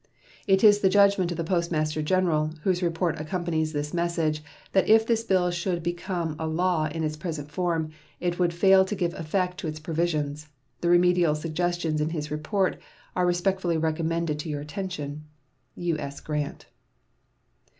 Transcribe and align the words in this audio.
It 0.47 0.63
is 0.63 0.79
the 0.79 0.89
judgment 0.89 1.29
of 1.29 1.37
the 1.37 1.43
Postmaster 1.43 2.01
General, 2.01 2.49
whose 2.63 2.81
report 2.81 3.19
accompanies 3.21 3.71
this 3.71 3.93
message, 3.93 4.41
that 4.71 4.89
if 4.89 5.05
this 5.05 5.23
bill 5.23 5.51
should 5.51 5.83
become 5.83 6.35
a 6.39 6.47
law 6.47 6.87
in 6.91 7.03
its 7.03 7.15
present 7.15 7.51
form 7.51 7.91
it 8.19 8.39
would 8.39 8.51
fail 8.51 8.83
to 8.83 8.95
give 8.95 9.13
effect 9.13 9.59
to 9.59 9.67
its 9.67 9.79
provisions. 9.79 10.49
The 10.79 10.89
remedial 10.89 11.35
suggestions 11.35 12.01
in 12.01 12.09
his 12.09 12.31
report 12.31 12.81
are 13.15 13.27
respectfully 13.27 13.77
recommended 13.77 14.39
to 14.39 14.49
your 14.49 14.61
attention, 14.61 15.25
U.S. 15.75 16.19
GRANT. 16.19 16.65